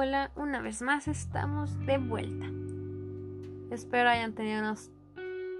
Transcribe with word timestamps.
Hola, 0.00 0.30
una 0.36 0.60
vez 0.60 0.80
más 0.80 1.08
estamos 1.08 1.76
de 1.84 1.98
vuelta. 1.98 2.46
Espero 3.74 4.08
hayan 4.08 4.32
tenido 4.32 4.60
unos, 4.60 4.92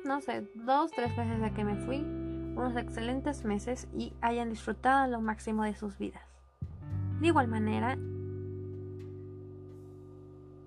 no 0.04 0.21
sé, 0.21 0.46
dos, 0.54 0.93
tres 0.93 1.16
meses 1.16 1.41
de 1.41 1.53
que 1.53 1.64
me 1.64 1.75
fui, 1.75 2.03
unos 2.03 2.77
excelentes 2.77 3.45
meses 3.45 3.89
y 3.93 4.12
hayan 4.21 4.48
disfrutado 4.48 5.11
lo 5.11 5.21
máximo 5.21 5.64
de 5.64 5.75
sus 5.75 5.98
vidas. 5.98 6.22
De 7.21 7.27
igual 7.27 7.48
manera, 7.48 7.96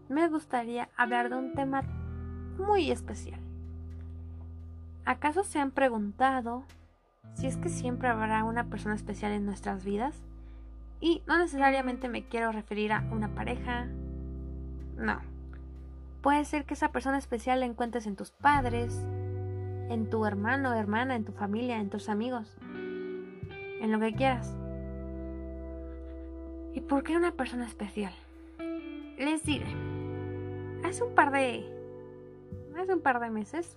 me 0.10 0.28
gustaría 0.28 0.90
hablar 0.98 1.30
de 1.30 1.38
un 1.38 1.54
tema 1.54 1.84
muy 2.58 2.92
especial. 2.92 3.40
¿Acaso 5.06 5.46
se 5.46 5.60
han 5.60 5.72
preguntado 5.72 6.66
si 7.36 7.48
es 7.48 7.56
que 7.56 7.70
siempre 7.70 8.09
habrá 8.09 8.44
una 8.44 8.66
persona 8.66 8.95
especial 8.95 9.31
en 9.31 9.45
nuestras 9.45 9.86
vidas? 9.86 10.22
Y 11.02 11.23
no 11.26 11.40
necesariamente 11.40 12.08
me 12.08 12.23
quiero 12.23 12.52
referir 12.52 12.94
a 12.94 13.04
una 13.12 13.34
pareja. 13.34 13.88
No. 14.96 15.20
Puede 16.22 16.46
ser 16.46 16.66
que 16.66 16.76
esa 16.76 16.92
persona 16.92 17.18
especial 17.18 17.59
la 17.59 17.66
encuentres 17.66 18.05
en 18.05 18.16
tus 18.16 18.30
padres, 18.30 18.96
en 19.90 20.09
tu 20.12 20.23
hermano, 20.28 20.76
hermana, 20.76 21.16
en 21.16 21.26
tu 21.26 21.32
familia, 21.32 21.78
en 21.78 21.90
tus 21.90 22.08
amigos, 22.08 22.56
en 23.82 23.92
lo 23.92 24.00
que 24.00 24.14
quieras. 24.14 24.56
¿Y 26.76 26.82
por 26.82 27.04
qué 27.04 27.18
una 27.18 27.31
persona 27.31 27.66
especial? 27.66 28.14
Les 29.18 29.44
diré. 29.44 29.66
Hace 30.86 31.04
un 31.04 31.16
par 31.16 31.31
de 31.31 31.66
hace 32.78 32.94
un 32.94 33.02
par 33.02 33.20
de 33.20 33.30
meses 33.30 33.76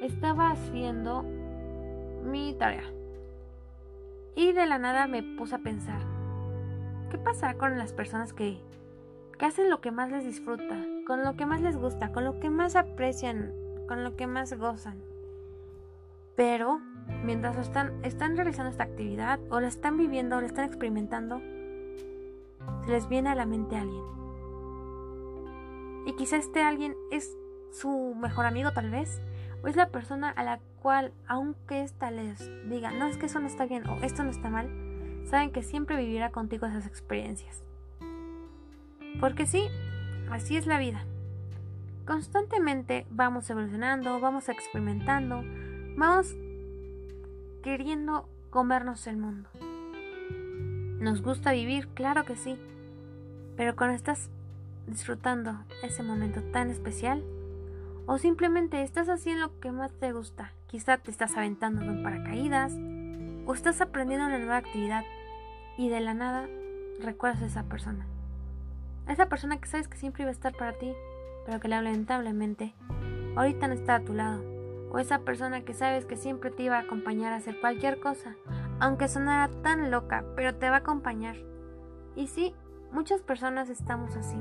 estaba 0.00 0.50
haciendo 0.50 1.24
mi 2.24 2.54
tarea 2.54 2.95
y 4.36 4.52
de 4.52 4.66
la 4.66 4.78
nada 4.78 5.06
me 5.08 5.22
puse 5.22 5.54
a 5.54 5.60
pensar, 5.60 6.00
¿qué 7.10 7.16
pasará 7.16 7.54
con 7.54 7.78
las 7.78 7.94
personas 7.94 8.34
que, 8.34 8.60
que 9.38 9.46
hacen 9.46 9.70
lo 9.70 9.80
que 9.80 9.90
más 9.90 10.10
les 10.10 10.24
disfruta, 10.24 10.84
con 11.06 11.24
lo 11.24 11.36
que 11.36 11.46
más 11.46 11.62
les 11.62 11.76
gusta, 11.76 12.12
con 12.12 12.24
lo 12.24 12.38
que 12.38 12.50
más 12.50 12.76
aprecian, 12.76 13.52
con 13.88 14.04
lo 14.04 14.14
que 14.14 14.26
más 14.26 14.52
gozan? 14.52 15.02
Pero 16.36 16.80
mientras 17.24 17.56
están, 17.56 18.04
están 18.04 18.36
realizando 18.36 18.70
esta 18.70 18.84
actividad 18.84 19.40
o 19.48 19.58
la 19.58 19.68
están 19.68 19.96
viviendo 19.96 20.36
o 20.36 20.40
la 20.42 20.46
están 20.46 20.66
experimentando, 20.66 21.40
se 22.84 22.92
les 22.92 23.08
viene 23.08 23.30
a 23.30 23.34
la 23.34 23.46
mente 23.46 23.74
alguien. 23.74 24.04
Y 26.04 26.12
quizá 26.12 26.36
este 26.36 26.62
alguien 26.62 26.94
es 27.10 27.34
su 27.70 28.14
mejor 28.14 28.44
amigo 28.44 28.70
tal 28.72 28.90
vez, 28.90 29.22
es 29.68 29.76
la 29.76 29.88
persona 29.88 30.30
a 30.30 30.44
la 30.44 30.60
cual, 30.80 31.12
aunque 31.26 31.82
ésta 31.82 32.10
les 32.10 32.50
diga, 32.68 32.90
no 32.90 33.06
es 33.06 33.16
que 33.16 33.26
eso 33.26 33.40
no 33.40 33.46
está 33.46 33.66
bien 33.66 33.86
o 33.88 33.96
esto 34.02 34.22
no 34.22 34.30
está 34.30 34.50
mal, 34.50 34.68
saben 35.24 35.50
que 35.50 35.62
siempre 35.62 35.96
vivirá 35.96 36.30
contigo 36.30 36.66
esas 36.66 36.86
experiencias. 36.86 37.62
Porque 39.20 39.46
sí, 39.46 39.66
así 40.30 40.56
es 40.56 40.66
la 40.66 40.78
vida. 40.78 41.04
Constantemente 42.06 43.06
vamos 43.10 43.50
evolucionando, 43.50 44.20
vamos 44.20 44.48
experimentando, 44.48 45.42
vamos 45.96 46.36
queriendo 47.62 48.28
comernos 48.50 49.06
el 49.06 49.16
mundo. 49.16 49.48
Nos 51.00 51.22
gusta 51.22 51.52
vivir, 51.52 51.88
claro 51.88 52.24
que 52.24 52.36
sí, 52.36 52.56
pero 53.56 53.74
cuando 53.74 53.96
estás 53.96 54.30
disfrutando 54.86 55.58
ese 55.82 56.02
momento 56.02 56.42
tan 56.52 56.70
especial, 56.70 57.24
o 58.06 58.18
simplemente 58.18 58.82
estás 58.82 59.08
haciendo 59.08 59.48
lo 59.48 59.60
que 59.60 59.72
más 59.72 59.92
te 59.92 60.12
gusta. 60.12 60.52
Quizá 60.68 60.98
te 60.98 61.10
estás 61.10 61.36
aventando 61.36 61.82
en 61.82 62.02
paracaídas 62.02 62.72
o 63.46 63.54
estás 63.54 63.80
aprendiendo 63.80 64.26
una 64.26 64.38
nueva 64.38 64.56
actividad 64.56 65.04
y 65.76 65.88
de 65.88 66.00
la 66.00 66.14
nada 66.14 66.48
recuerdas 67.00 67.42
a 67.42 67.46
esa 67.46 67.62
persona. 67.64 68.06
A 69.06 69.12
esa 69.12 69.28
persona 69.28 69.58
que 69.58 69.68
sabes 69.68 69.88
que 69.88 69.98
siempre 69.98 70.22
iba 70.22 70.30
a 70.30 70.32
estar 70.32 70.56
para 70.56 70.72
ti, 70.78 70.92
pero 71.44 71.60
que 71.60 71.68
lamentablemente 71.68 72.74
ahorita 73.36 73.68
no 73.68 73.74
está 73.74 73.96
a 73.96 74.04
tu 74.04 74.14
lado. 74.14 74.42
O 74.90 74.98
esa 74.98 75.20
persona 75.20 75.62
que 75.62 75.74
sabes 75.74 76.06
que 76.06 76.16
siempre 76.16 76.50
te 76.50 76.62
iba 76.62 76.76
a 76.76 76.82
acompañar 76.82 77.32
a 77.32 77.36
hacer 77.36 77.60
cualquier 77.60 78.00
cosa, 78.00 78.36
aunque 78.80 79.08
sonara 79.08 79.50
tan 79.62 79.90
loca, 79.90 80.24
pero 80.36 80.54
te 80.54 80.70
va 80.70 80.76
a 80.76 80.80
acompañar. 80.80 81.36
Y 82.14 82.28
sí, 82.28 82.54
muchas 82.92 83.20
personas 83.22 83.68
estamos 83.68 84.16
así. 84.16 84.36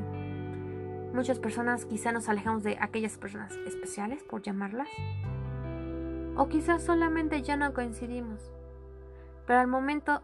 Muchas 1.15 1.39
personas 1.39 1.85
quizá 1.85 2.11
nos 2.11 2.27
alejamos 2.27 2.63
de 2.63 2.77
aquellas 2.77 3.17
personas 3.17 3.53
especiales, 3.65 4.21
por 4.23 4.41
llamarlas. 4.41 4.89
O 6.35 6.49
quizás 6.49 6.83
solamente 6.83 7.41
ya 7.41 7.55
no 7.55 7.73
coincidimos. 7.73 8.51
Pero 9.47 9.59
al 9.59 9.67
momento 9.67 10.23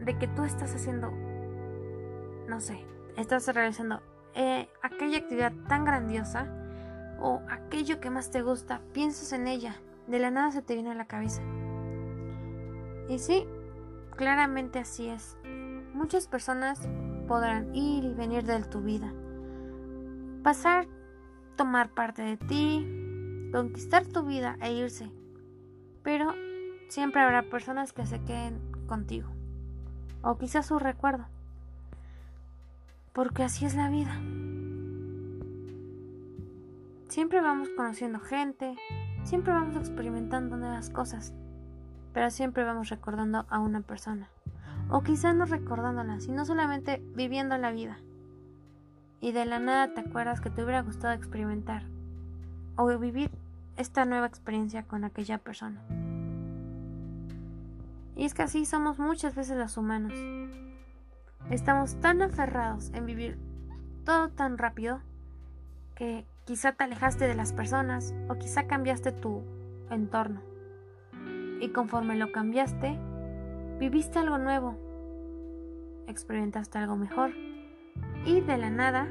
de 0.00 0.18
que 0.18 0.26
tú 0.26 0.42
estás 0.42 0.74
haciendo, 0.74 1.12
no 2.48 2.58
sé, 2.58 2.84
estás 3.16 3.46
realizando 3.54 4.02
eh, 4.34 4.68
aquella 4.82 5.18
actividad 5.18 5.52
tan 5.68 5.84
grandiosa 5.84 6.48
o 7.20 7.40
aquello 7.48 8.00
que 8.00 8.10
más 8.10 8.32
te 8.32 8.42
gusta, 8.42 8.80
piensas 8.92 9.32
en 9.32 9.46
ella, 9.46 9.76
de 10.08 10.18
la 10.18 10.32
nada 10.32 10.50
se 10.50 10.60
te 10.60 10.74
viene 10.74 10.90
a 10.90 10.96
la 10.96 11.06
cabeza. 11.06 11.40
Y 13.08 13.20
sí, 13.20 13.46
claramente 14.16 14.80
así 14.80 15.08
es. 15.08 15.36
Muchas 15.94 16.26
personas 16.26 16.88
podrán 17.28 17.72
ir 17.76 18.02
y 18.02 18.14
venir 18.14 18.42
de 18.42 18.60
tu 18.64 18.80
vida 18.80 19.12
pasar, 20.42 20.86
tomar 21.56 21.90
parte 21.90 22.22
de 22.22 22.36
ti, 22.36 23.50
conquistar 23.52 24.06
tu 24.06 24.24
vida 24.24 24.56
e 24.60 24.72
irse. 24.72 25.10
Pero 26.02 26.32
siempre 26.88 27.20
habrá 27.20 27.42
personas 27.44 27.92
que 27.92 28.06
se 28.06 28.20
queden 28.22 28.60
contigo. 28.86 29.28
O 30.22 30.38
quizás 30.38 30.66
su 30.66 30.78
recuerdo. 30.78 31.26
Porque 33.12 33.42
así 33.42 33.64
es 33.64 33.74
la 33.74 33.88
vida. 33.88 34.14
Siempre 37.08 37.40
vamos 37.40 37.68
conociendo 37.76 38.20
gente, 38.20 38.74
siempre 39.22 39.52
vamos 39.52 39.76
experimentando 39.76 40.56
nuevas 40.56 40.88
cosas, 40.88 41.34
pero 42.14 42.30
siempre 42.30 42.64
vamos 42.64 42.88
recordando 42.88 43.44
a 43.50 43.60
una 43.60 43.82
persona. 43.82 44.30
O 44.88 45.02
quizás 45.02 45.34
no 45.34 45.44
recordándola, 45.44 46.20
sino 46.20 46.46
solamente 46.46 47.02
viviendo 47.14 47.58
la 47.58 47.70
vida 47.70 47.98
y 49.22 49.30
de 49.30 49.46
la 49.46 49.60
nada 49.60 49.94
te 49.94 50.00
acuerdas 50.00 50.40
que 50.40 50.50
te 50.50 50.62
hubiera 50.62 50.82
gustado 50.82 51.14
experimentar 51.14 51.84
o 52.76 52.86
vivir 52.98 53.30
esta 53.76 54.04
nueva 54.04 54.26
experiencia 54.26 54.82
con 54.82 55.04
aquella 55.04 55.38
persona. 55.38 55.80
Y 58.16 58.24
es 58.24 58.34
que 58.34 58.42
así 58.42 58.66
somos 58.66 58.98
muchas 58.98 59.36
veces 59.36 59.56
los 59.56 59.76
humanos. 59.76 60.12
Estamos 61.50 61.94
tan 62.00 62.20
aferrados 62.20 62.90
en 62.94 63.06
vivir 63.06 63.38
todo 64.04 64.28
tan 64.28 64.58
rápido 64.58 65.00
que 65.94 66.26
quizá 66.44 66.72
te 66.72 66.82
alejaste 66.82 67.28
de 67.28 67.36
las 67.36 67.52
personas 67.52 68.12
o 68.28 68.34
quizá 68.34 68.66
cambiaste 68.66 69.12
tu 69.12 69.44
entorno. 69.90 70.42
Y 71.60 71.68
conforme 71.68 72.16
lo 72.16 72.32
cambiaste, 72.32 72.98
viviste 73.78 74.18
algo 74.18 74.38
nuevo, 74.38 74.76
experimentaste 76.08 76.78
algo 76.78 76.96
mejor 76.96 77.30
y 78.24 78.40
de 78.40 78.56
la 78.56 78.70
nada 78.70 79.08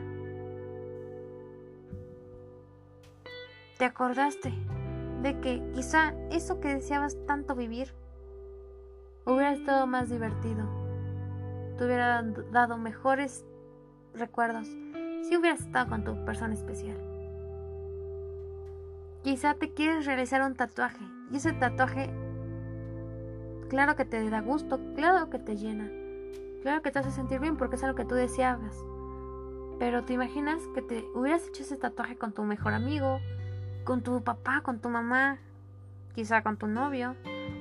te 3.78 3.86
acordaste 3.86 4.54
de 5.22 5.40
que 5.40 5.64
quizá 5.74 6.14
eso 6.30 6.60
que 6.60 6.76
deseabas 6.76 7.18
tanto 7.26 7.56
vivir 7.56 7.94
hubiera 9.26 9.54
estado 9.54 9.88
más 9.88 10.10
divertido, 10.10 10.68
te 11.78 11.86
hubiera 11.86 12.22
dado 12.52 12.78
mejores 12.78 13.46
recuerdos 14.14 14.68
si 14.68 15.38
hubieras 15.38 15.62
estado 15.62 15.90
con 15.90 16.04
tu 16.04 16.26
persona 16.26 16.54
especial. 16.54 16.98
Quizá 19.24 19.54
te 19.54 19.74
quieres 19.74 20.06
realizar 20.06 20.42
un 20.42 20.56
tatuaje 20.56 21.04
y 21.32 21.38
ese 21.38 21.54
tatuaje, 21.54 22.10
claro 23.70 23.96
que 23.96 24.06
te 24.06 24.28
da 24.30 24.42
gusto, 24.42 24.80
claro 24.96 25.30
que 25.30 25.40
te 25.40 25.56
llena, 25.56 25.90
claro 26.62 26.82
que 26.82 26.92
te 26.92 27.00
hace 27.00 27.12
sentir 27.12 27.40
bien 27.40 27.58
porque 27.58 27.76
es 27.76 27.84
algo 27.84 27.96
que 27.96 28.06
tú 28.06 28.16
deseabas. 28.16 28.84
Pero 29.82 30.04
te 30.04 30.14
imaginas 30.14 30.62
que 30.76 30.84
te 30.84 31.04
hubieras 31.16 31.48
hecho 31.48 31.64
ese 31.64 31.76
tatuaje 31.76 32.16
con 32.16 32.34
tu 32.34 32.44
mejor 32.44 32.74
amigo, 32.74 33.20
con 33.84 34.04
tu 34.04 34.24
papá, 34.24 34.62
con 34.62 34.80
tu 34.80 34.90
mamá, 34.90 35.40
quizá 36.14 36.44
con 36.44 36.58
tu 36.58 36.68
novio, 36.68 37.16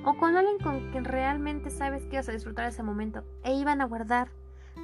o 0.05 0.15
con 0.17 0.37
alguien 0.37 0.59
con 0.59 0.91
quien 0.91 1.03
realmente 1.03 1.71
sabes 1.71 2.03
que 2.03 2.17
ibas 2.17 2.29
a 2.29 2.31
disfrutar 2.31 2.67
ese 2.67 2.83
momento 2.83 3.23
e 3.43 3.55
iban 3.55 3.81
a 3.81 3.85
guardar 3.85 4.27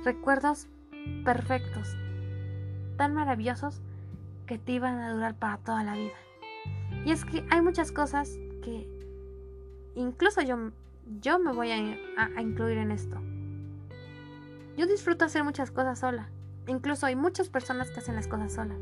recuerdos 0.03 0.67
perfectos, 1.25 1.95
tan 2.97 3.13
maravillosos 3.13 3.83
que 4.47 4.57
te 4.57 4.71
iban 4.71 4.97
a 4.97 5.13
durar 5.13 5.35
para 5.35 5.59
toda 5.59 5.83
la 5.83 5.93
vida. 5.93 6.17
Y 7.05 7.11
es 7.11 7.23
que 7.23 7.45
hay 7.51 7.61
muchas 7.61 7.91
cosas 7.91 8.31
que 8.63 8.89
incluso 9.93 10.41
yo, 10.41 10.71
yo 11.21 11.37
me 11.37 11.53
voy 11.53 11.69
a, 11.69 12.31
a 12.35 12.41
incluir 12.41 12.79
en 12.79 12.89
esto. 12.89 13.21
Yo 14.75 14.87
disfruto 14.87 15.25
hacer 15.25 15.43
muchas 15.43 15.69
cosas 15.69 15.99
sola. 15.99 16.31
Incluso 16.67 17.05
hay 17.05 17.15
muchas 17.15 17.49
personas 17.49 17.89
que 17.89 17.99
hacen 17.99 18.15
las 18.15 18.27
cosas 18.27 18.53
solas. 18.53 18.79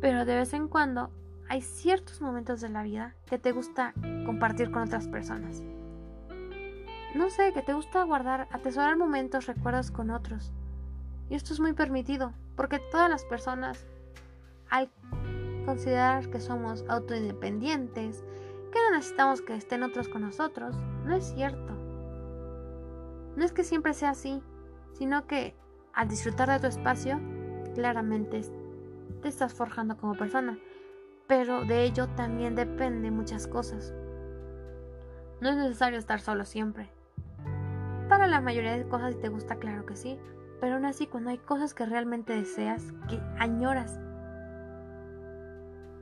Pero 0.00 0.24
de 0.24 0.36
vez 0.36 0.52
en 0.52 0.68
cuando 0.68 1.10
hay 1.48 1.62
ciertos 1.62 2.20
momentos 2.20 2.60
de 2.60 2.68
la 2.68 2.82
vida 2.82 3.14
que 3.26 3.38
te 3.38 3.52
gusta 3.52 3.94
compartir 4.26 4.70
con 4.70 4.82
otras 4.82 5.08
personas. 5.08 5.62
No 7.14 7.30
sé, 7.30 7.52
que 7.52 7.62
te 7.62 7.72
gusta 7.72 8.02
guardar, 8.02 8.48
atesorar 8.50 8.96
momentos, 8.96 9.46
recuerdos 9.46 9.90
con 9.90 10.10
otros. 10.10 10.52
Y 11.30 11.34
esto 11.34 11.52
es 11.52 11.60
muy 11.60 11.72
permitido, 11.72 12.32
porque 12.54 12.80
todas 12.90 13.08
las 13.08 13.24
personas, 13.24 13.86
al 14.68 14.90
considerar 15.64 16.28
que 16.30 16.40
somos 16.40 16.84
autoindependientes, 16.88 18.22
que 18.72 18.78
no 18.78 18.96
necesitamos 18.96 19.40
que 19.40 19.54
estén 19.54 19.82
otros 19.82 20.08
con 20.08 20.22
nosotros, 20.22 20.76
no 21.04 21.14
es 21.14 21.24
cierto. 21.32 21.74
No 23.36 23.44
es 23.44 23.52
que 23.52 23.64
siempre 23.64 23.94
sea 23.94 24.10
así, 24.10 24.42
sino 24.92 25.26
que 25.26 25.54
al 25.98 26.06
disfrutar 26.06 26.48
de 26.48 26.60
tu 26.60 26.68
espacio, 26.68 27.20
claramente 27.74 28.42
te 29.20 29.28
estás 29.28 29.52
forjando 29.52 29.96
como 29.96 30.14
persona. 30.14 30.56
Pero 31.26 31.64
de 31.64 31.82
ello 31.82 32.06
también 32.10 32.54
depende 32.54 33.10
muchas 33.10 33.48
cosas. 33.48 33.92
No 35.40 35.48
es 35.48 35.56
necesario 35.56 35.98
estar 35.98 36.20
solo 36.20 36.44
siempre. 36.44 36.88
Para 38.08 38.28
la 38.28 38.40
mayoría 38.40 38.78
de 38.78 38.86
cosas 38.86 39.14
si 39.14 39.20
te 39.20 39.28
gusta, 39.28 39.56
claro 39.56 39.86
que 39.86 39.96
sí. 39.96 40.20
Pero 40.60 40.76
aún 40.76 40.84
así, 40.84 41.08
cuando 41.08 41.30
hay 41.30 41.38
cosas 41.38 41.74
que 41.74 41.84
realmente 41.84 42.32
deseas, 42.32 42.92
que 43.08 43.20
añoras 43.40 43.98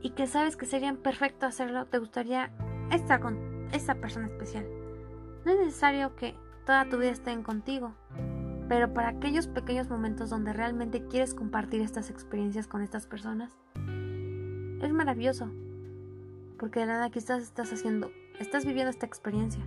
y 0.03 0.11
que 0.11 0.27
sabes 0.27 0.59
que 0.59 0.67
serían 0.67 0.99
perfecto 0.99 1.47
hacerlo, 1.47 1.87
te 1.87 1.97
gustaría 1.97 2.53
estar 2.93 3.21
con 3.21 3.67
esa 3.73 3.95
persona 3.95 4.27
especial. 4.27 4.67
No 5.47 5.53
es 5.53 5.59
necesario 5.59 6.15
que 6.17 6.35
toda 6.67 6.87
tu 6.87 6.99
vida 6.99 7.13
estén 7.13 7.43
contigo, 7.43 7.95
pero 8.69 8.93
para 8.93 9.09
aquellos 9.09 9.47
pequeños 9.47 9.89
momentos 9.89 10.31
donde 10.31 10.53
realmente 10.53 11.07
quieres 11.07 11.35
compartir 11.35 11.81
estas 11.81 12.11
experiencias 12.11 12.67
con 12.67 12.83
estas 12.83 13.07
personas, 13.07 13.57
es 14.83 14.93
maravilloso, 14.93 15.51
porque 16.59 16.81
de 16.81 16.87
nada 16.87 17.11
quizás 17.11 17.43
estás 17.43 17.73
haciendo, 17.73 18.11
estás 18.41 18.65
viviendo 18.65 18.91
esta 18.91 19.07
experiencia. 19.07 19.63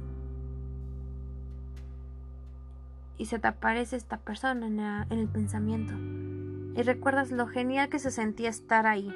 Y 3.18 3.26
se 3.26 3.40
te 3.40 3.48
aparece 3.48 3.98
esta 3.98 4.18
persona 4.18 5.06
en 5.10 5.20
el 5.20 5.28
pensamiento. 5.28 5.94
Y 6.80 6.84
recuerdas 6.84 7.32
lo 7.32 7.48
genial 7.48 7.90
que 7.90 8.00
se 8.00 8.12
sentía 8.12 8.50
estar 8.50 8.88
ahí. 8.88 9.14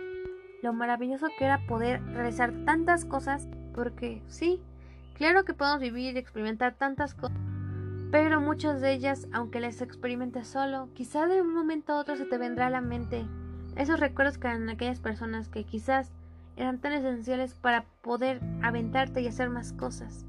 Lo 0.62 0.74
maravilloso 0.74 1.28
que 1.38 1.46
era 1.46 1.66
poder 1.68 2.04
realizar 2.08 2.52
tantas 2.66 3.06
cosas. 3.06 3.48
Porque 3.74 4.22
sí, 4.28 4.60
claro 5.16 5.46
que 5.46 5.54
podemos 5.54 5.80
vivir 5.80 6.16
y 6.16 6.20
experimentar 6.20 6.76
tantas 6.76 7.14
cosas. 7.14 7.38
Pero 8.14 8.40
muchas 8.40 8.80
de 8.80 8.94
ellas, 8.94 9.28
aunque 9.34 9.60
las 9.60 9.82
experimentes 9.82 10.48
solo, 10.48 10.88
quizá 10.94 11.26
de 11.26 11.42
un 11.42 11.52
momento 11.52 11.94
a 11.94 12.00
otro 12.00 12.16
se 12.16 12.26
te 12.26 12.38
vendrá 12.38 12.68
a 12.68 12.70
la 12.70 12.80
mente 12.80 13.26
esos 13.76 14.00
recuerdos 14.00 14.38
que 14.38 14.46
eran 14.46 14.70
aquellas 14.70 15.00
personas 15.00 15.50
que 15.50 15.64
quizás 15.64 16.12
eran 16.56 16.78
tan 16.78 16.94
esenciales 16.94 17.56
para 17.56 17.86
poder 18.04 18.40
aventarte 18.62 19.22
y 19.22 19.28
hacer 19.28 19.50
más 19.50 19.74
cosas. 19.74 20.28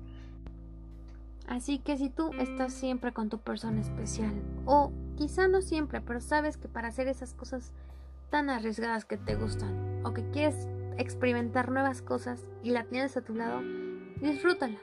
Así 1.46 1.78
que 1.78 1.98
si 1.98 2.08
tú 2.08 2.31
estás 2.38 2.72
siempre 2.72 3.12
con 3.12 3.28
tu 3.28 3.40
persona 3.40 3.82
especial, 3.82 4.32
o 4.64 4.90
quizá 5.19 5.46
no 5.46 5.60
siempre, 5.60 6.00
pero 6.00 6.22
sabes 6.22 6.56
que 6.56 6.69
para 6.69 6.88
hacer 6.88 7.06
esas 7.06 7.34
cosas 7.34 7.70
tan 8.31 8.48
arriesgadas 8.48 9.04
que 9.04 9.19
te 9.19 9.34
gustan, 9.34 10.00
o 10.06 10.14
que 10.14 10.25
quieres 10.31 10.69
experimentar 10.96 11.70
nuevas 11.70 12.00
cosas 12.00 12.48
y 12.62 12.70
la 12.70 12.84
tienes 12.84 13.19
a 13.19 13.20
tu 13.20 13.34
lado, 13.34 13.60
disfrútala. 14.22 14.78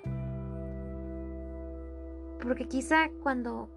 Porque 2.42 2.68
quizá 2.68 3.10
cuando 3.22 3.70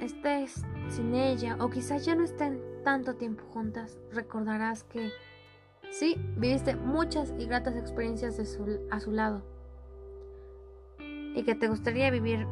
estés 0.00 0.64
sin 0.88 1.14
ella, 1.14 1.56
o 1.60 1.70
quizá 1.70 1.96
ya 1.96 2.14
no 2.14 2.24
estén 2.24 2.60
tanto 2.84 3.14
tiempo 3.14 3.44
juntas, 3.52 3.98
recordarás 4.10 4.84
que 4.84 5.10
sí, 5.90 6.16
viviste 6.36 6.76
muchas 6.76 7.32
y 7.38 7.46
gratas 7.46 7.76
experiencias 7.76 8.38
a 8.90 9.00
su 9.00 9.12
lado 9.12 9.42
y 11.34 11.42
que 11.44 11.54
te 11.54 11.68
gustaría 11.68 12.10
vivir 12.10 12.46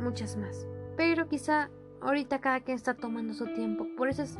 muchas 0.00 0.36
más. 0.36 0.66
Pero 0.96 1.28
quizá 1.28 1.70
ahorita 2.00 2.40
cada 2.40 2.60
quien 2.60 2.76
está 2.76 2.94
tomando 2.94 3.34
su 3.34 3.46
tiempo. 3.54 3.86
Por 3.96 4.08
eso 4.08 4.22
es 4.22 4.38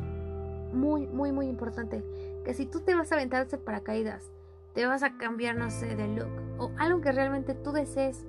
muy, 0.73 1.07
muy, 1.07 1.31
muy 1.31 1.47
importante 1.47 2.03
que 2.43 2.53
si 2.53 2.65
tú 2.65 2.81
te 2.81 2.95
vas 2.95 3.11
a 3.11 3.15
aventar 3.15 3.45
ese 3.45 3.57
paracaídas, 3.57 4.31
te 4.73 4.85
vas 4.85 5.03
a 5.03 5.17
cambiar, 5.17 5.55
no 5.55 5.69
sé, 5.69 5.95
de 5.95 6.07
look 6.07 6.29
o 6.57 6.71
algo 6.77 7.01
que 7.01 7.11
realmente 7.11 7.53
tú 7.53 7.71
desees, 7.71 8.25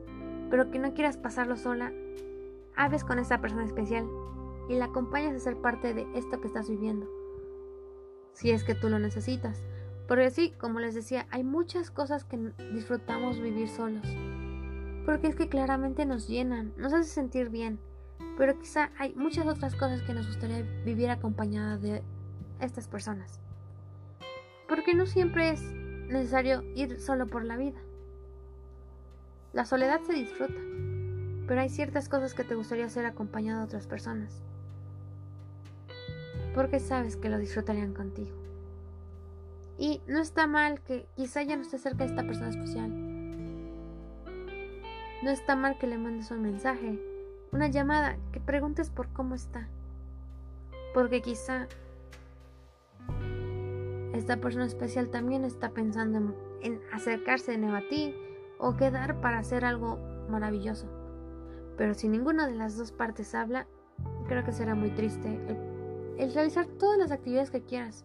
pero 0.55 0.71
que 0.71 0.79
no 0.79 0.95
quieras 0.95 1.17
pasarlo 1.17 1.57
sola, 1.57 1.93
hables 2.77 3.03
con 3.03 3.19
esa 3.19 3.41
persona 3.41 3.65
especial 3.65 4.09
y 4.69 4.77
la 4.77 4.85
acompañas 4.85 5.35
a 5.35 5.41
ser 5.41 5.57
parte 5.57 5.95
de 5.95 6.07
esto 6.15 6.41
que 6.41 6.47
estás 6.47 6.71
viviendo. 6.71 7.09
Si 8.35 8.53
es 8.53 8.63
que 8.63 8.77
tú 8.77 8.89
lo 8.89 9.01
necesitas. 9.01 9.65
Porque 10.07 10.31
sí, 10.31 10.55
como 10.57 10.79
les 10.79 10.95
decía, 10.95 11.27
hay 11.33 11.43
muchas 11.43 11.91
cosas 11.91 12.23
que 12.23 12.37
disfrutamos 12.73 13.41
vivir 13.41 13.69
solos. 13.69 14.07
Porque 15.05 15.27
es 15.27 15.35
que 15.35 15.49
claramente 15.49 16.07
nos 16.07 16.29
llenan, 16.29 16.73
nos 16.77 16.93
hace 16.93 17.11
sentir 17.11 17.49
bien. 17.49 17.81
Pero 18.39 18.57
quizá 18.57 18.93
hay 18.97 19.13
muchas 19.17 19.49
otras 19.49 19.75
cosas 19.75 20.03
que 20.03 20.15
nos 20.15 20.29
gustaría 20.29 20.63
vivir 20.85 21.11
acompañada 21.11 21.79
de 21.79 22.01
estas 22.61 22.87
personas. 22.87 23.41
Porque 24.69 24.95
no 24.95 25.07
siempre 25.07 25.49
es 25.49 25.63
necesario 25.73 26.63
ir 26.77 27.01
solo 27.01 27.27
por 27.27 27.45
la 27.45 27.57
vida. 27.57 27.84
La 29.55 29.65
soledad 29.65 30.03
se 30.03 30.13
disfruta, 30.13 30.61
pero 31.47 31.61
hay 31.61 31.71
ciertas 31.71 32.11
cosas 32.11 32.35
que 32.35 32.45
te 32.45 32.55
gustaría 32.55 32.85
hacer 32.85 33.07
acompañado 33.07 33.61
de 33.61 33.65
otras 33.65 33.87
personas 33.87 34.45
porque 36.55 36.79
sabes 36.79 37.17
que 37.17 37.29
lo 37.29 37.39
disfrutarían 37.39 37.93
contigo. 37.93 38.31
Y 39.77 40.01
no 40.07 40.21
está 40.21 40.47
mal 40.47 40.81
que 40.81 41.07
quizá 41.17 41.43
ya 41.43 41.57
no 41.57 41.63
esté 41.63 41.79
cerca 41.79 42.05
de 42.05 42.11
esta 42.11 42.23
persona 42.23 42.51
especial. 42.51 42.91
No 45.23 45.31
está 45.31 45.57
mal 45.57 45.77
que 45.79 45.89
le 45.89 45.99
mandes 45.99 46.31
un 46.31 46.43
mensaje, 46.43 47.01
una 47.51 47.67
llamada, 47.69 48.17
que 48.33 48.41
preguntes 48.41 48.89
por 48.89 49.09
cómo 49.09 49.35
está. 49.35 49.69
Porque 50.93 51.23
quizá 51.23 51.67
esta 54.13 54.37
persona 54.37 54.67
especial 54.67 55.09
también 55.09 55.45
está 55.45 55.71
pensando 55.71 56.37
en, 56.63 56.81
acercarse 56.93 57.53
de 57.53 57.59
nuevo 57.59 57.77
a 57.77 57.89
ti 57.89 58.15
o 58.59 58.77
quedar 58.77 59.21
para 59.21 59.39
hacer 59.39 59.65
algo 59.65 59.99
maravilloso. 60.29 60.89
Pero 61.77 61.95
si 61.95 62.09
ninguna 62.09 62.47
de 62.47 62.55
las 62.55 62.77
dos 62.77 62.93
partes 62.93 63.35
habla, 63.35 63.67
creo 64.29 64.45
que 64.45 64.53
será 64.53 64.75
muy 64.75 64.91
triste 64.91 65.41
el 66.19 66.33
realizar 66.33 66.67
todas 66.67 66.99
las 66.99 67.11
actividades 67.11 67.51
que 67.51 67.63
quieras, 67.63 68.05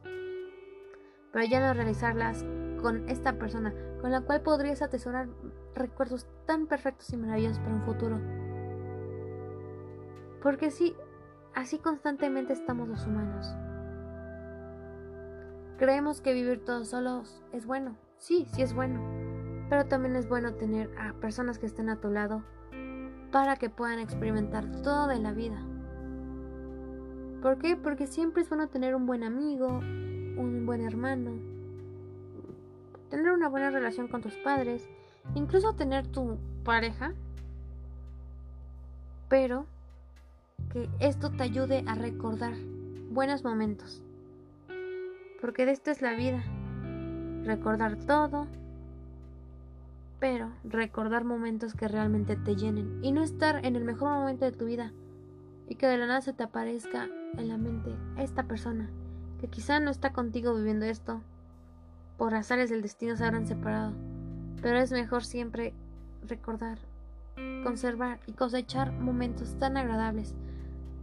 pero 1.32 1.46
ya 1.46 1.60
no 1.60 1.74
realizarlas 1.74 2.44
con 2.82 3.08
esta 3.10 3.34
persona, 3.34 3.74
con 4.02 4.12
la 4.12 4.22
cual 4.22 4.42
podrías 4.42 4.82
atesorar 4.82 5.28
recuerdos 5.76 6.28
tan 6.46 6.68
perfectos 6.68 7.12
y 7.14 7.18
maravillosos 7.18 7.60
para 7.60 7.76
un 7.76 7.84
futuro. 7.84 8.20
Porque 10.42 10.72
sí, 10.72 10.96
así 11.54 11.78
constantemente 11.78 12.54
estamos 12.54 12.88
los 12.88 13.06
humanos. 13.06 13.56
Creemos 15.78 16.22
que 16.22 16.34
vivir 16.34 16.66
todos 16.66 16.90
solos 16.90 17.44
es 17.52 17.66
bueno, 17.66 17.96
sí, 18.18 18.48
sí 18.54 18.62
es 18.62 18.74
bueno, 18.74 19.00
pero 19.70 19.86
también 19.86 20.16
es 20.16 20.28
bueno 20.28 20.54
tener 20.56 20.90
a 20.98 21.14
personas 21.14 21.60
que 21.60 21.68
estén 21.68 21.90
a 21.90 21.98
tu 21.98 22.10
lado 22.10 22.44
para 23.32 23.56
que 23.56 23.70
puedan 23.70 24.00
experimentar 24.00 24.66
todo 24.82 25.08
de 25.08 25.20
la 25.20 25.32
vida. 25.32 25.62
¿Por 27.42 27.60
qué? 27.60 27.78
Porque 27.78 28.08
siempre 28.08 28.42
es 28.42 28.50
bueno 28.50 28.68
tener 28.68 28.96
un 28.96 29.06
buen 29.06 29.24
amigo, 29.24 29.68
un 29.78 30.66
buen 30.66 30.82
hermano, 30.82 31.32
tener 33.10 33.32
una 33.32 33.48
buena 33.48 33.70
relación 33.70 34.08
con 34.08 34.22
tus 34.22 34.36
padres, 34.38 34.90
incluso 35.36 35.74
tener 35.74 36.08
tu 36.08 36.38
pareja, 36.64 37.14
pero 39.30 39.66
que 40.74 40.90
esto 41.00 41.32
te 41.32 41.44
ayude 41.44 41.84
a 41.88 41.96
recordar 41.96 42.54
buenos 43.12 43.44
momentos. 43.44 44.02
Porque 45.40 45.66
de 45.66 45.72
esto 45.72 45.92
es 45.92 46.02
la 46.02 46.14
vida. 46.14 46.44
Recordar 47.46 47.96
todo, 47.96 48.48
pero 50.20 50.52
recordar 50.64 51.24
momentos 51.24 51.74
que 51.74 51.88
realmente 51.88 52.36
te 52.36 52.56
llenen 52.56 53.00
y 53.02 53.12
no 53.12 53.24
estar 53.24 53.66
en 53.66 53.76
el 53.76 53.86
mejor 53.86 54.10
momento 54.10 54.46
de 54.46 54.52
tu 54.52 54.66
vida 54.66 54.92
y 55.68 55.76
que 55.76 55.88
de 55.88 55.98
la 55.98 56.08
nada 56.08 56.22
se 56.22 56.34
te 56.34 56.44
aparezca 56.44 57.08
en 57.38 57.48
la 57.48 57.58
mente 57.58 57.96
esta 58.18 58.44
persona 58.44 58.90
que 59.40 59.48
quizá 59.48 59.80
no 59.80 59.90
está 59.90 60.12
contigo 60.12 60.54
viviendo 60.54 60.86
esto. 60.86 61.22
Por 62.18 62.36
azares 62.36 62.70
del 62.70 62.82
destino 62.82 63.16
se 63.16 63.24
habrán 63.24 63.48
separado, 63.48 63.94
pero 64.62 64.78
es 64.78 64.92
mejor 64.92 65.24
siempre 65.24 65.74
recordar, 66.28 66.80
conservar 67.64 68.20
y 68.28 68.34
cosechar 68.34 68.92
momentos 68.92 69.58
tan 69.58 69.78
agradables, 69.78 70.36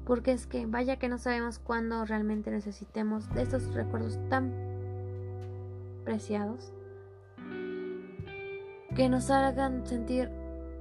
porque 0.04 0.32
es 0.32 0.46
que 0.46 0.66
vaya 0.66 0.98
que 0.98 1.08
no 1.08 1.16
sabemos 1.16 1.58
cuándo 1.58 2.04
realmente 2.04 2.50
necesitemos 2.50 3.32
de 3.32 3.42
estos 3.42 3.72
recuerdos 3.72 4.18
tan 4.28 4.52
preciados 6.04 6.72
que 8.96 9.08
nos 9.08 9.30
hagan 9.30 9.86
sentir 9.86 10.30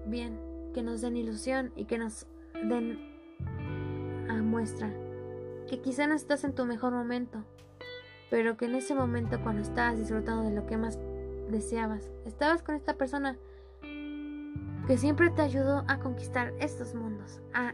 bien, 0.05 0.39
que 0.73 0.81
nos 0.81 1.01
den 1.01 1.17
ilusión 1.17 1.71
y 1.75 1.85
que 1.85 1.97
nos 1.97 2.25
den 2.53 3.13
muestra 4.43 4.89
que 5.67 5.81
quizá 5.81 6.07
no 6.07 6.13
estás 6.13 6.43
en 6.43 6.53
tu 6.53 6.65
mejor 6.65 6.93
momento, 6.93 7.43
pero 8.29 8.57
que 8.57 8.65
en 8.65 8.75
ese 8.75 8.95
momento 8.95 9.41
cuando 9.41 9.61
estabas 9.61 9.97
disfrutando 9.97 10.43
de 10.43 10.55
lo 10.55 10.65
que 10.65 10.77
más 10.77 10.99
deseabas, 11.49 12.09
estabas 12.25 12.61
con 12.61 12.75
esta 12.75 12.95
persona 12.95 13.37
que 13.81 14.97
siempre 14.97 15.31
te 15.31 15.41
ayudó 15.41 15.83
a 15.87 15.99
conquistar 15.99 16.53
estos 16.59 16.93
mundos, 16.93 17.41
a, 17.53 17.73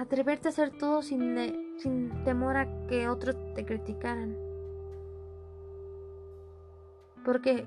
atreverte 0.00 0.48
a 0.48 0.50
hacer 0.50 0.70
todo 0.78 1.02
sin, 1.02 1.36
sin 1.78 2.24
temor 2.24 2.56
a 2.56 2.86
que 2.86 3.08
otros 3.08 3.36
te 3.54 3.66
criticaran. 3.66 4.36
Porque 7.24 7.66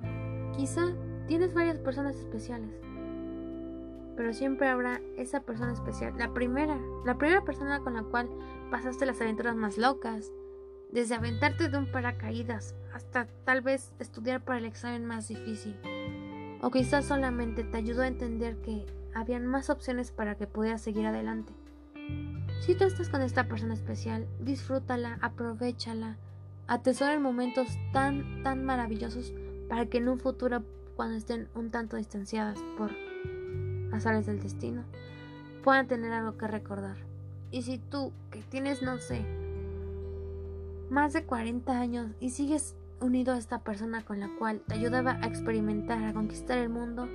quizá 0.55 0.85
tienes 1.29 1.53
varias 1.53 1.77
personas 1.77 2.15
especiales, 2.17 2.71
pero 4.17 4.33
siempre 4.33 4.67
habrá 4.67 4.99
esa 5.15 5.41
persona 5.41 5.71
especial, 5.71 6.15
la 6.17 6.33
primera, 6.33 6.75
la 7.05 7.19
primera 7.19 7.45
persona 7.45 7.79
con 7.81 7.93
la 7.93 8.01
cual 8.01 8.27
pasaste 8.71 9.05
las 9.05 9.21
aventuras 9.21 9.55
más 9.55 9.77
locas, 9.77 10.31
desde 10.91 11.13
aventarte 11.13 11.69
de 11.69 11.77
un 11.77 11.91
paracaídas 11.91 12.73
hasta 12.93 13.27
tal 13.45 13.61
vez 13.61 13.93
estudiar 13.99 14.43
para 14.43 14.57
el 14.57 14.65
examen 14.65 15.05
más 15.05 15.27
difícil. 15.27 15.79
O 16.61 16.71
quizás 16.71 17.05
solamente 17.05 17.63
te 17.63 17.77
ayudó 17.77 18.01
a 18.01 18.07
entender 18.07 18.57
que 18.57 18.87
habían 19.13 19.45
más 19.45 19.69
opciones 19.69 20.11
para 20.11 20.35
que 20.35 20.47
pudieras 20.47 20.81
seguir 20.81 21.05
adelante. 21.05 21.53
Si 22.61 22.73
tú 22.73 22.85
estás 22.85 23.09
con 23.09 23.21
esta 23.21 23.47
persona 23.47 23.75
especial, 23.75 24.27
disfrútala, 24.39 25.19
aprovechala, 25.21 26.17
atesora 26.65 27.13
en 27.13 27.21
momentos 27.21 27.67
tan, 27.93 28.41
tan 28.41 28.65
maravillosos 28.65 29.31
para 29.69 29.85
que 29.85 29.99
en 29.99 30.09
un 30.09 30.19
futuro, 30.19 30.63
cuando 30.99 31.15
estén 31.15 31.47
un 31.55 31.71
tanto 31.71 31.95
distanciadas 31.95 32.59
por 32.77 32.91
azares 33.93 34.25
del 34.25 34.41
destino, 34.41 34.83
puedan 35.63 35.87
tener 35.87 36.11
algo 36.11 36.37
que 36.37 36.45
recordar. 36.45 36.97
Y 37.51 37.61
si 37.61 37.77
tú, 37.77 38.11
que 38.31 38.41
tienes, 38.41 38.81
no 38.81 38.97
sé, 38.97 39.25
más 40.89 41.13
de 41.13 41.23
40 41.23 41.79
años 41.79 42.11
y 42.19 42.31
sigues 42.31 42.75
unido 42.99 43.33
a 43.33 43.37
esta 43.37 43.59
persona 43.59 44.03
con 44.03 44.19
la 44.19 44.29
cual 44.37 44.59
te 44.67 44.73
ayudaba 44.73 45.11
a 45.21 45.27
experimentar, 45.27 46.03
a 46.03 46.11
conquistar 46.11 46.57
el 46.57 46.67
mundo, 46.67 47.07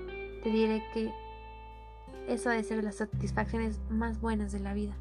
te 0.43 0.49
diré 0.49 0.83
que 0.95 1.13
eso 2.27 2.49
ha 2.49 2.55
de 2.55 2.65
ser 2.65 2.83
las 2.83 2.95
satisfacciones 2.95 3.81
más 3.91 4.19
buenas 4.19 4.51
de 4.51 4.61
la 4.61 4.73
vida. 4.73 4.95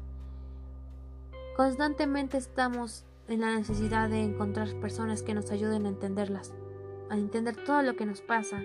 Constantemente 1.56 2.36
estamos 2.36 3.06
en 3.28 3.40
la 3.40 3.56
necesidad 3.56 4.10
de 4.10 4.24
encontrar 4.24 4.78
personas 4.80 5.22
que 5.22 5.32
nos 5.32 5.50
ayuden 5.50 5.86
a 5.86 5.88
entenderlas, 5.88 6.52
a 7.10 7.16
entender 7.16 7.56
todo 7.56 7.82
lo 7.82 7.96
que 7.96 8.06
nos 8.06 8.22
pasa, 8.22 8.62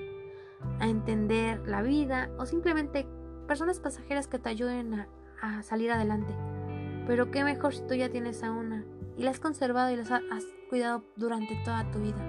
a 0.80 0.88
entender 0.88 1.62
la 1.68 1.82
vida 1.82 2.30
o 2.38 2.46
simplemente 2.46 3.08
personas 3.48 3.80
pasajeras 3.80 4.28
que 4.28 4.40
te 4.40 4.50
ayuden 4.50 4.94
a, 5.42 5.64
salir 5.64 5.92
adelante. 5.92 6.34
Pero 7.08 7.32
qué 7.32 7.44
mejor 7.44 7.74
si 7.74 7.82
tú 7.88 7.96
ya 7.96 8.10
tienes 8.10 8.44
a 8.44 8.52
una 8.52 8.84
y 9.18 9.24
la 9.24 9.32
has 9.32 9.40
conservado 9.40 9.92
y 9.92 9.96
las 9.96 10.12
has 10.12 10.46
cuidado 10.70 11.04
durante 11.16 11.56
toda 11.64 11.90
tu 11.92 12.00
vida. 12.00 12.22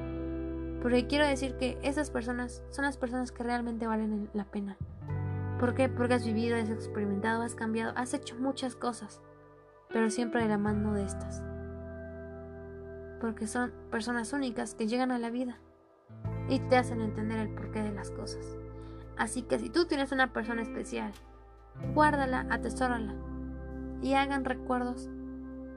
Porque 0.80 1.06
quiero 1.06 1.26
decir 1.26 1.56
que 1.56 1.76
esas 1.82 2.10
personas 2.10 2.62
son 2.70 2.84
las 2.84 2.96
personas 2.96 3.32
que 3.32 3.42
realmente 3.42 3.86
valen 3.86 4.30
la 4.32 4.44
pena. 4.44 4.76
¿Por 5.58 5.74
qué? 5.74 5.88
Porque 5.88 6.14
has 6.14 6.24
vivido, 6.24 6.56
has 6.56 6.70
experimentado, 6.70 7.42
has 7.42 7.54
cambiado, 7.54 7.92
has 7.96 8.14
hecho 8.14 8.36
muchas 8.36 8.76
cosas, 8.76 9.20
pero 9.90 10.08
siempre 10.08 10.42
de 10.42 10.48
la 10.48 10.56
mano 10.56 10.94
de 10.94 11.04
estas. 11.04 11.42
Porque 13.20 13.46
son 13.46 13.72
personas 13.90 14.32
únicas 14.32 14.74
que 14.74 14.86
llegan 14.86 15.10
a 15.10 15.18
la 15.18 15.28
vida 15.28 15.58
y 16.50 16.58
te 16.58 16.76
hacen 16.76 17.00
entender 17.00 17.38
el 17.38 17.48
porqué 17.48 17.80
de 17.80 17.92
las 17.92 18.10
cosas. 18.10 18.44
Así 19.16 19.42
que 19.42 19.58
si 19.58 19.70
tú 19.70 19.86
tienes 19.86 20.12
una 20.12 20.32
persona 20.32 20.62
especial, 20.62 21.12
guárdala, 21.94 22.46
atesórala 22.50 23.14
y 24.02 24.14
hagan 24.14 24.44
recuerdos 24.44 25.08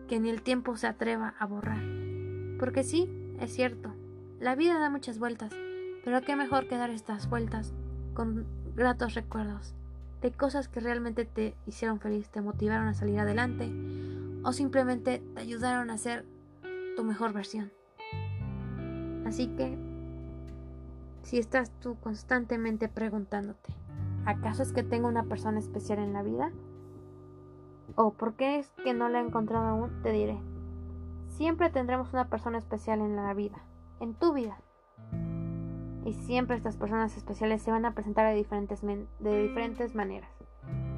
que 0.07 0.19
ni 0.19 0.29
el 0.29 0.41
tiempo 0.41 0.75
se 0.75 0.87
atreva 0.87 1.35
a 1.39 1.45
borrar. 1.45 1.83
Porque 2.59 2.83
sí, 2.83 3.09
es 3.39 3.53
cierto, 3.53 3.93
la 4.39 4.55
vida 4.55 4.79
da 4.79 4.89
muchas 4.89 5.19
vueltas, 5.19 5.53
pero 6.03 6.21
qué 6.21 6.35
mejor 6.35 6.67
que 6.67 6.77
dar 6.77 6.89
estas 6.89 7.29
vueltas 7.29 7.73
con 8.13 8.45
gratos 8.75 9.13
recuerdos 9.13 9.75
de 10.21 10.31
cosas 10.31 10.69
que 10.69 10.79
realmente 10.79 11.25
te 11.25 11.53
hicieron 11.67 11.99
feliz, 11.99 12.29
te 12.29 12.41
motivaron 12.41 12.87
a 12.87 12.93
salir 12.93 13.19
adelante 13.19 13.71
o 14.43 14.53
simplemente 14.53 15.21
te 15.35 15.41
ayudaron 15.41 15.89
a 15.89 15.97
ser 15.97 16.25
tu 16.95 17.03
mejor 17.03 17.33
versión. 17.33 17.71
Así 19.25 19.47
que, 19.55 19.77
si 21.23 21.39
estás 21.39 21.71
tú 21.79 21.97
constantemente 21.99 22.89
preguntándote, 22.89 23.73
¿acaso 24.25 24.61
es 24.61 24.73
que 24.73 24.83
tengo 24.83 25.07
una 25.07 25.23
persona 25.23 25.57
especial 25.57 25.99
en 25.99 26.13
la 26.13 26.21
vida? 26.21 26.51
¿O 27.95 28.13
por 28.13 28.35
qué 28.35 28.59
es 28.59 28.69
que 28.83 28.93
no 28.93 29.09
la 29.09 29.19
he 29.19 29.25
encontrado 29.25 29.65
aún? 29.65 30.01
Te 30.03 30.11
diré. 30.11 30.39
Siempre 31.29 31.69
tendremos 31.69 32.13
una 32.13 32.29
persona 32.29 32.57
especial 32.57 32.99
en 32.99 33.15
la 33.15 33.33
vida, 33.33 33.63
en 33.99 34.13
tu 34.13 34.33
vida. 34.33 34.57
Y 36.05 36.13
siempre 36.13 36.57
estas 36.57 36.75
personas 36.75 37.15
especiales 37.15 37.61
se 37.61 37.71
van 37.71 37.85
a 37.85 37.93
presentar 37.93 38.27
de 38.27 38.35
diferentes, 38.35 38.81
de 38.81 39.41
diferentes 39.41 39.95
maneras. 39.95 40.29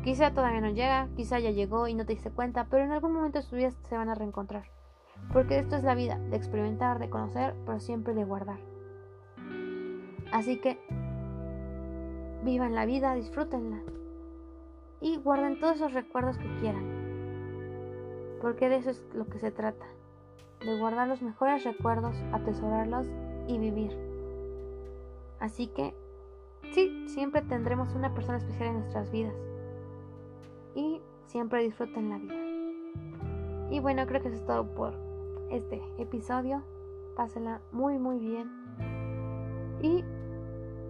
Quizá 0.03 0.33
todavía 0.33 0.61
no 0.61 0.69
llega, 0.69 1.07
quizá 1.15 1.39
ya 1.39 1.51
llegó 1.51 1.87
y 1.87 1.93
no 1.93 2.05
te 2.05 2.13
diste 2.13 2.31
cuenta, 2.31 2.65
pero 2.69 2.83
en 2.83 2.91
algún 2.91 3.13
momento 3.13 3.39
de 3.39 3.47
tu 3.47 3.55
vida 3.55 3.71
se 3.89 3.97
van 3.97 4.09
a 4.09 4.15
reencontrar. 4.15 4.65
Porque 5.31 5.59
esto 5.59 5.75
es 5.75 5.83
la 5.83 5.95
vida, 5.95 6.17
de 6.17 6.35
experimentar, 6.35 6.99
de 6.99 7.09
conocer, 7.09 7.55
pero 7.65 7.79
siempre 7.79 8.13
de 8.13 8.23
guardar. 8.23 8.59
Así 10.31 10.59
que 10.59 10.79
vivan 12.43 12.75
la 12.75 12.85
vida, 12.85 13.15
disfrútenla 13.15 13.81
y 15.01 15.17
guarden 15.17 15.59
todos 15.59 15.75
esos 15.77 15.93
recuerdos 15.93 16.37
que 16.37 16.55
quieran. 16.59 16.83
Porque 18.41 18.69
de 18.69 18.77
eso 18.77 18.91
es 18.91 19.03
lo 19.13 19.25
que 19.27 19.39
se 19.39 19.51
trata, 19.51 19.85
de 20.61 20.77
guardar 20.79 21.07
los 21.07 21.21
mejores 21.21 21.63
recuerdos, 21.63 22.15
atesorarlos 22.31 23.07
y 23.47 23.57
vivir. 23.57 23.91
Así 25.39 25.67
que, 25.67 25.93
sí, 26.71 27.05
siempre 27.07 27.41
tendremos 27.41 27.93
una 27.93 28.13
persona 28.13 28.37
especial 28.37 28.69
en 28.69 28.79
nuestras 28.79 29.11
vidas. 29.11 29.35
Y 30.75 31.01
siempre 31.27 31.63
disfruten 31.63 32.09
la 32.09 32.17
vida. 32.17 32.35
Y 33.71 33.79
bueno, 33.79 34.05
creo 34.05 34.21
que 34.21 34.27
eso 34.27 34.37
es 34.37 34.45
todo 34.45 34.65
por 34.75 34.93
este 35.49 35.81
episodio. 35.97 36.63
Pásenla 37.15 37.61
muy, 37.71 37.97
muy 37.97 38.19
bien. 38.19 38.49
Y 39.81 40.03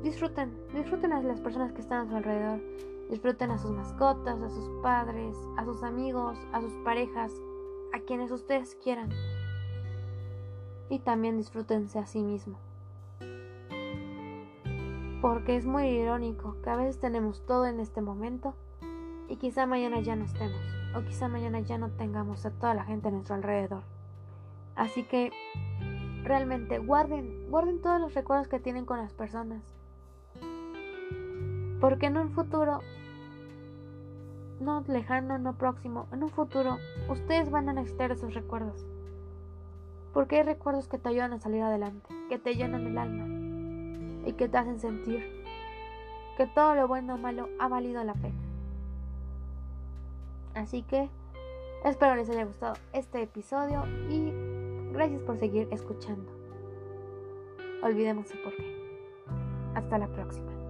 disfruten, 0.04 0.54
disfruten 0.74 1.12
a 1.12 1.22
las 1.22 1.42
personas 1.42 1.74
que 1.74 1.82
están 1.82 2.06
a 2.06 2.10
su 2.10 2.15
alrededor. 2.15 2.62
Disfruten 3.10 3.51
a 3.51 3.58
sus 3.58 3.72
mascotas, 3.72 4.42
a 4.42 4.50
sus 4.50 4.70
padres, 4.82 5.36
a 5.58 5.65
sus 5.65 5.84
amigos, 5.84 6.38
a 6.51 6.62
sus 6.62 6.74
parejas, 6.84 7.32
a 7.94 8.00
quienes 8.00 8.32
ustedes 8.32 8.75
quieran. 8.84 9.10
Y 10.89 11.00
también 11.00 11.38
disfrútense 11.38 12.00
a 12.00 12.06
sí 12.06 12.24
mismo. 12.24 12.58
Porque 15.22 15.56
es 15.56 15.65
muy 15.65 15.88
irónico 15.88 16.58
que 16.63 16.70
a 16.70 16.75
veces 16.75 17.00
tenemos 17.00 17.46
todo 17.46 17.65
en 17.65 17.80
este 17.80 18.01
momento 18.01 18.56
y 19.27 19.38
quizá 19.38 19.65
mañana 19.65 20.00
ya 20.01 20.15
no 20.15 20.25
estemos. 20.25 20.62
O 20.96 21.01
quizá 21.01 21.27
mañana 21.27 21.60
ya 21.60 21.77
no 21.77 21.89
tengamos 21.89 22.46
a 22.46 22.51
toda 22.51 22.74
la 22.74 22.86
gente 22.86 23.08
a 23.08 23.12
nuestro 23.12 23.36
alrededor. 23.36 23.84
Así 24.75 25.04
que 25.04 25.32
realmente 26.25 26.79
guarden, 26.79 27.50
guarden 27.50 27.79
todos 27.82 28.01
los 28.01 28.13
recuerdos 28.13 28.48
que 28.48 28.60
tienen 28.60 28.86
con 28.86 28.98
las 28.98 29.13
personas. 29.13 29.62
Porque 31.79 32.08
en 32.08 32.17
un 32.17 32.32
futuro, 32.32 32.82
no 34.60 34.84
lejano, 34.88 35.38
no 35.38 35.53
próximo, 35.53 36.08
en 36.12 36.24
un 36.24 36.32
futuro, 36.32 36.77
ustedes 37.10 37.51
van 37.51 37.70
a 37.70 37.74
necesitar 37.74 38.12
esos 38.12 38.34
recuerdos. 38.34 38.86
Porque 40.13 40.38
hay 40.38 40.44
recuerdos 40.44 40.88
que 40.88 40.98
te 40.98 41.10
ayudan 41.10 41.34
a 41.34 41.39
salir 41.39 41.62
adelante, 41.62 42.10
que 42.29 42.39
te 42.39 42.55
llenan 42.55 42.88
el 42.88 42.98
alma 42.98 44.27
y 44.27 44.34
que 44.34 44.50
te 44.50 44.58
hacen 44.58 44.79
sentir 44.79 45.46
que 46.38 46.48
todo 46.48 46.75
lo 46.75 46.88
bueno 46.88 47.15
o 47.15 47.17
malo 47.17 47.48
ha 47.60 47.67
valido 47.67 48.03
la 48.03 48.13
pena. 48.13 48.36
Así 50.53 50.84
que 50.84 51.10
espero 51.84 52.15
les 52.15 52.29
haya 52.29 52.46
gustado 52.46 52.75
este 52.94 53.22
episodio 53.22 53.86
y 54.10 54.34
gracias 54.96 55.22
por 55.22 55.38
seguir 55.38 55.68
escuchando. 55.72 56.32
Olvidemos 57.84 58.32
el 58.32 58.40
porqué. 58.40 58.75
Hasta 59.75 59.98
la 59.98 60.08
próxima. 60.08 60.64